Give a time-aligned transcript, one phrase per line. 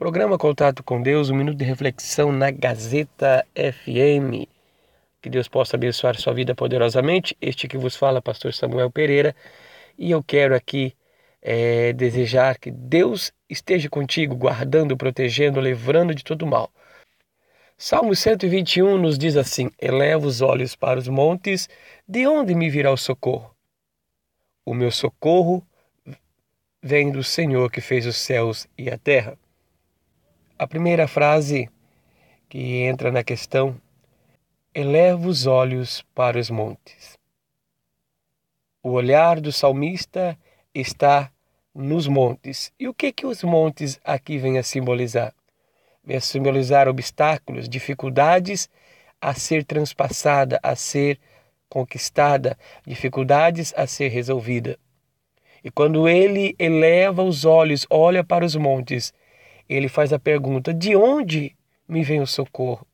[0.00, 4.48] Programa Contato com Deus, um minuto de reflexão na Gazeta FM.
[5.20, 7.36] Que Deus possa abençoar sua vida poderosamente.
[7.38, 9.36] Este que vos fala, Pastor Samuel Pereira,
[9.98, 10.96] e eu quero aqui
[11.42, 16.70] é, desejar que Deus esteja contigo, guardando, protegendo, livrando de todo mal.
[17.76, 21.68] Salmo 121 nos diz assim: Eleva os olhos para os montes,
[22.08, 23.54] de onde me virá o socorro?
[24.64, 25.62] O meu socorro
[26.82, 29.36] vem do Senhor que fez os céus e a terra.
[30.60, 31.70] A primeira frase
[32.46, 33.80] que entra na questão:
[34.74, 37.18] eleva os olhos para os montes.
[38.82, 40.38] O olhar do salmista
[40.74, 41.32] está
[41.74, 42.70] nos montes.
[42.78, 45.32] E o que que os montes aqui vêm a simbolizar?
[46.04, 48.68] Vem a simbolizar obstáculos, dificuldades
[49.18, 51.18] a ser transpassada, a ser
[51.70, 54.78] conquistada, dificuldades a ser resolvida.
[55.64, 59.14] E quando ele eleva os olhos, olha para os montes,
[59.76, 61.56] ele faz a pergunta: De onde
[61.88, 62.84] me vem o socorro?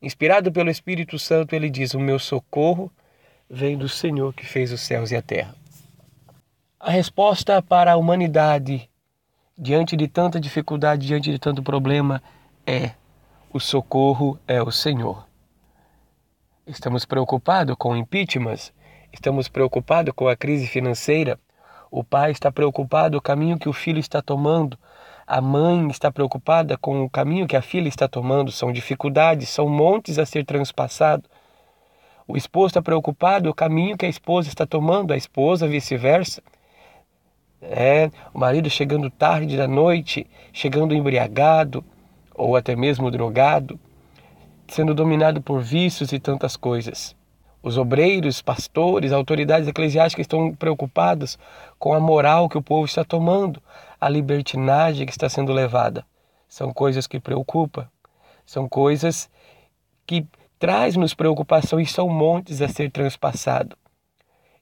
[0.00, 2.90] Inspirado pelo Espírito Santo, ele diz: O meu socorro
[3.50, 5.54] vem do Senhor que fez os céus e a terra.
[6.78, 8.88] A resposta para a humanidade
[9.58, 12.22] diante de tanta dificuldade, diante de tanto problema,
[12.64, 12.92] é:
[13.52, 15.26] o socorro é o Senhor.
[16.66, 18.70] Estamos preocupados com impeachment,
[19.12, 21.38] estamos preocupados com a crise financeira.
[21.90, 24.78] O pai está preocupado com o caminho que o filho está tomando
[25.26, 29.68] a mãe está preocupada com o caminho que a filha está tomando, são dificuldades, são
[29.68, 31.28] montes a ser transpassados.
[32.26, 36.42] O esposo está preocupado com o caminho que a esposa está tomando, a esposa vice-versa.
[37.60, 41.84] É, o marido chegando tarde da noite, chegando embriagado
[42.34, 43.78] ou até mesmo drogado,
[44.68, 47.16] sendo dominado por vícios e tantas coisas.
[47.62, 51.38] Os obreiros, pastores, autoridades eclesiásticas estão preocupados
[51.78, 53.62] com a moral que o povo está tomando,
[54.04, 56.04] a libertinagem que está sendo levada.
[56.46, 57.88] São coisas que preocupam,
[58.44, 59.30] são coisas
[60.06, 60.26] que
[60.58, 63.78] traz-nos preocupação e são montes a ser transpassados.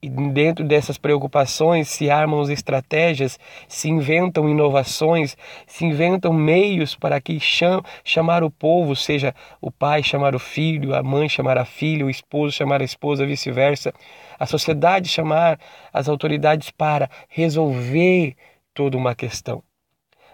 [0.00, 3.36] E dentro dessas preocupações se armam estratégias,
[3.66, 10.04] se inventam inovações, se inventam meios para que cham, chamar o povo, seja o pai
[10.04, 13.92] chamar o filho, a mãe chamar a filha, o esposo chamar a esposa, vice-versa,
[14.38, 15.58] a sociedade chamar
[15.92, 18.36] as autoridades para resolver
[18.74, 19.62] toda uma questão.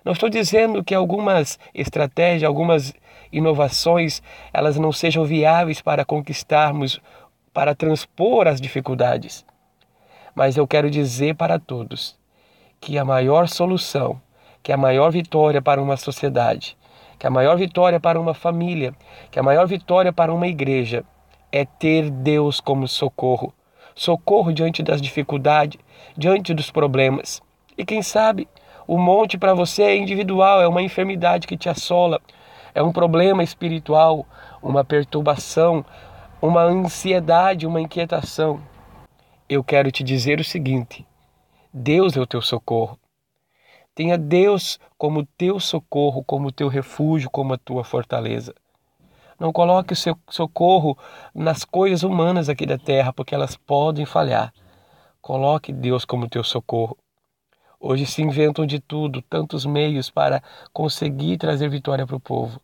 [0.04, 2.94] Não estou dizendo que algumas estratégias, algumas
[3.30, 7.00] inovações, elas não sejam viáveis para conquistarmos,
[7.52, 9.44] para transpor as dificuldades.
[10.34, 12.18] Mas eu quero dizer para todos
[12.80, 14.20] que a maior solução,
[14.62, 16.78] que a maior vitória para uma sociedade,
[17.18, 18.94] que a maior vitória para uma família,
[19.30, 21.04] que a maior vitória para uma igreja
[21.52, 23.52] é ter Deus como socorro.
[23.94, 25.78] Socorro diante das dificuldades,
[26.16, 27.42] diante dos problemas.
[27.80, 28.46] E quem sabe,
[28.86, 32.20] o monte para você é individual, é uma enfermidade que te assola,
[32.74, 34.26] é um problema espiritual,
[34.62, 35.84] uma perturbação,
[36.42, 38.60] uma ansiedade, uma inquietação
[39.50, 41.04] eu quero te dizer o seguinte:
[41.74, 42.96] Deus é o teu socorro.
[43.92, 48.54] Tenha Deus como teu socorro, como teu refúgio, como a tua fortaleza.
[49.40, 50.96] Não coloque o seu socorro
[51.34, 54.54] nas coisas humanas aqui da terra, porque elas podem falhar.
[55.20, 56.96] Coloque Deus como teu socorro.
[57.82, 62.60] Hoje se inventam de tudo, tantos meios para conseguir trazer vitória para o povo.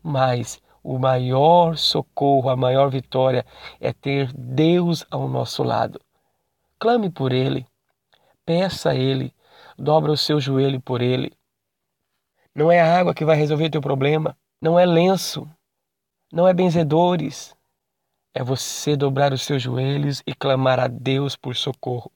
[0.00, 3.44] Mas o maior socorro, a maior vitória
[3.80, 6.00] é ter Deus ao nosso lado.
[6.78, 7.66] Clame por ele,
[8.44, 9.34] peça a ele,
[9.76, 11.32] dobra o seu joelho por ele.
[12.54, 15.50] Não é a água que vai resolver teu problema, não é lenço,
[16.32, 17.52] não é benzedores.
[18.32, 22.12] É você dobrar os seus joelhos e clamar a Deus por socorro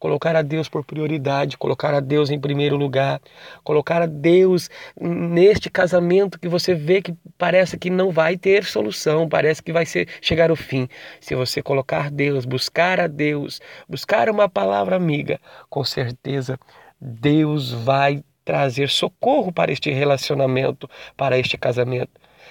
[0.00, 3.20] colocar a Deus por prioridade, colocar a Deus em primeiro lugar,
[3.62, 9.28] colocar a Deus neste casamento que você vê que parece que não vai ter solução,
[9.28, 10.88] parece que vai ser chegar ao fim.
[11.20, 15.38] Se você colocar Deus, buscar a Deus, buscar uma palavra amiga,
[15.68, 16.58] com certeza
[16.98, 22.10] Deus vai trazer socorro para este relacionamento, para este casamento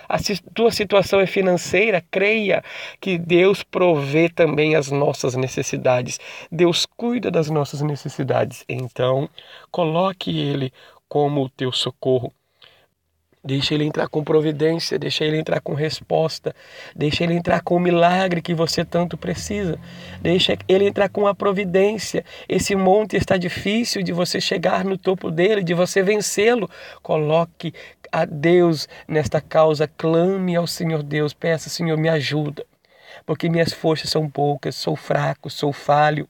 [0.09, 0.17] a
[0.55, 2.63] tua situação é financeira, creia
[2.99, 6.19] que Deus provê também as nossas necessidades.
[6.51, 8.65] Deus cuida das nossas necessidades.
[8.67, 9.29] Então,
[9.69, 10.73] coloque Ele
[11.07, 12.33] como o teu socorro.
[13.41, 16.53] Deixa ele entrar com providência, deixa ele entrar com resposta,
[16.93, 19.79] deixa ele entrar com o milagre que você tanto precisa.
[20.21, 22.25] Deixa ele entrar com a providência.
[22.49, 26.69] Esse monte está difícil de você chegar no topo dele, de você vencê-lo.
[27.01, 27.73] Coloque
[28.11, 32.65] a Deus nesta causa, clame ao Senhor Deus, peça, Senhor, me ajuda,
[33.25, 36.27] porque minhas forças são poucas, sou fraco, sou falho.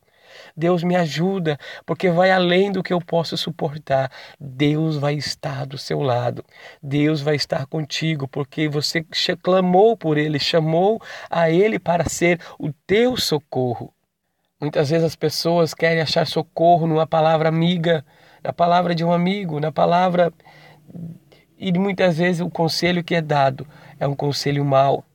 [0.56, 4.12] Deus me ajuda, porque vai além do que eu posso suportar.
[4.40, 6.44] Deus vai estar do seu lado.
[6.82, 9.06] Deus vai estar contigo, porque você
[9.42, 13.94] clamou por Ele, chamou a Ele para ser o teu socorro.
[14.60, 18.06] Muitas vezes as pessoas querem achar socorro numa palavra amiga,
[18.44, 20.34] na palavra de um amigo, na palavra.
[21.58, 23.66] E muitas vezes o conselho que é dado
[24.00, 25.06] é um conselho mau.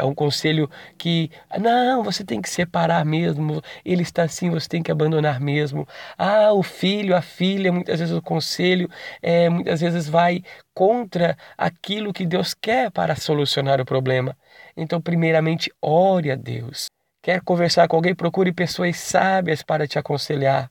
[0.00, 1.30] É um conselho que,
[1.60, 5.86] não, você tem que separar mesmo, ele está assim, você tem que abandonar mesmo.
[6.16, 8.88] Ah, o filho, a filha, muitas vezes o conselho,
[9.20, 10.42] é, muitas vezes vai
[10.72, 14.34] contra aquilo que Deus quer para solucionar o problema.
[14.74, 16.86] Então, primeiramente, ore a Deus.
[17.22, 18.14] Quer conversar com alguém?
[18.14, 20.70] Procure pessoas sábias para te aconselhar.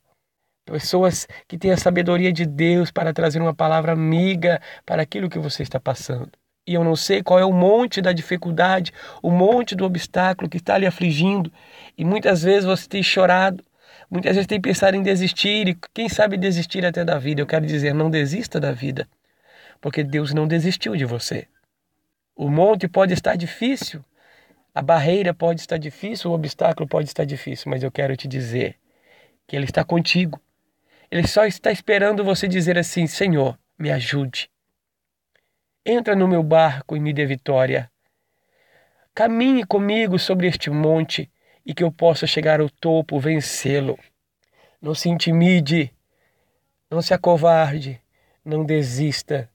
[0.66, 5.38] Pessoas que têm a sabedoria de Deus para trazer uma palavra amiga para aquilo que
[5.38, 6.32] você está passando
[6.70, 8.94] e eu não sei qual é o monte da dificuldade,
[9.24, 11.52] o monte do obstáculo que está lhe afligindo.
[11.98, 13.66] E muitas vezes você tem chorado,
[14.08, 17.42] muitas vezes tem pensado em desistir e quem sabe desistir até da vida.
[17.42, 19.10] Eu quero dizer, não desista da vida,
[19.82, 21.48] porque Deus não desistiu de você.
[22.36, 24.06] O monte pode estar difícil,
[24.74, 28.76] a barreira pode estar difícil, o obstáculo pode estar difícil, mas eu quero te dizer
[29.48, 30.40] que Ele está contigo.
[31.10, 34.52] Ele só está esperando você dizer assim: Senhor, me ajude.
[35.92, 37.90] Entra no meu barco e me dê vitória.
[39.16, 41.32] Caminhe comigo sobre este monte
[41.66, 43.98] e que eu possa chegar ao topo, vencê-lo.
[44.80, 45.92] Não se intimide,
[46.92, 48.00] não se acovarde,
[48.46, 49.50] não desista.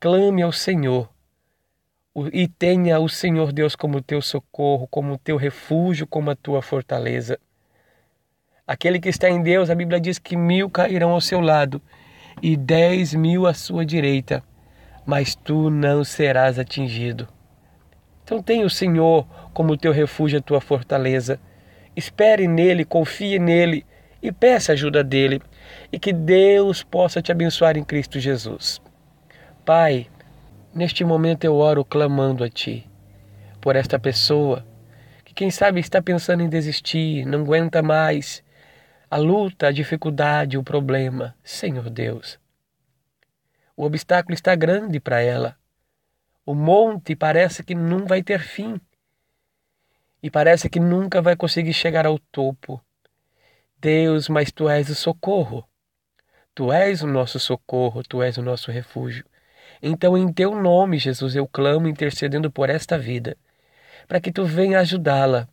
[0.00, 1.10] Clame ao Senhor
[2.32, 7.38] e tenha o Senhor Deus como teu socorro, como teu refúgio, como a tua fortaleza.
[8.66, 11.82] Aquele que está em Deus, a Bíblia diz que mil cairão ao seu lado
[12.40, 14.42] e dez mil à sua direita
[15.06, 17.28] mas tu não serás atingido.
[18.24, 19.24] Então tenha o Senhor
[19.54, 21.38] como teu refúgio, a tua fortaleza.
[21.94, 23.86] Espere nele, confie nele
[24.20, 25.40] e peça ajuda dele
[25.92, 28.82] e que Deus possa te abençoar em Cristo Jesus.
[29.64, 30.08] Pai,
[30.74, 32.84] neste momento eu oro clamando a ti
[33.60, 34.66] por esta pessoa
[35.24, 38.42] que quem sabe está pensando em desistir, não aguenta mais
[39.08, 41.34] a luta, a dificuldade, o problema.
[41.44, 42.38] Senhor Deus,
[43.76, 45.54] o obstáculo está grande para ela.
[46.46, 48.80] O monte parece que não vai ter fim.
[50.22, 52.82] E parece que nunca vai conseguir chegar ao topo.
[53.78, 55.68] Deus, mas tu és o socorro.
[56.54, 59.26] Tu és o nosso socorro, tu és o nosso refúgio.
[59.82, 63.36] Então, em teu nome, Jesus, eu clamo intercedendo por esta vida,
[64.08, 65.46] para que tu venha ajudá-la,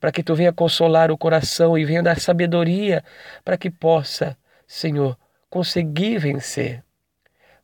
[0.00, 3.04] para que tu venha consolar o coração e venha dar sabedoria
[3.44, 4.36] para que possa,
[4.66, 5.16] Senhor,
[5.48, 6.82] conseguir vencer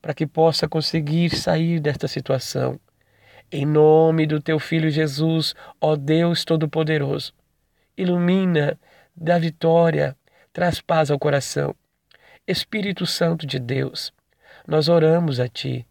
[0.06, 2.78] para que possa conseguir sair desta situação.
[3.50, 7.32] Em nome do teu filho Jesus, ó Deus Todo-Poderoso,
[7.96, 8.78] ilumina,
[9.16, 10.16] dá vitória,
[10.52, 11.74] traz paz ao coração.
[12.46, 14.12] Espírito Santo de Deus,
[14.64, 15.84] nós oramos a ti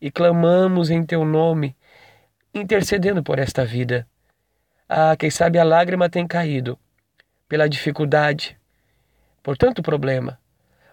[0.00, 1.76] e clamamos em teu nome,
[2.54, 4.08] intercedendo por esta vida.
[4.88, 6.78] Ah, quem sabe a lágrima tem caído
[7.46, 8.56] pela dificuldade,
[9.42, 10.40] por tanto problema,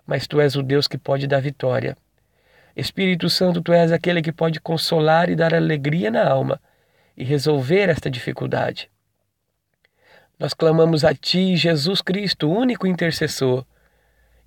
[0.06, 1.95] mas tu és o Deus que pode dar vitória.
[2.75, 6.60] Espírito Santo, tu és aquele que pode consolar e dar alegria na alma
[7.16, 8.89] e resolver esta dificuldade.
[10.38, 13.66] Nós clamamos a Ti, Jesus Cristo, único intercessor,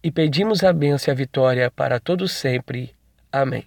[0.03, 2.95] e pedimos a bênção e a vitória para todos sempre.
[3.33, 3.65] Amém.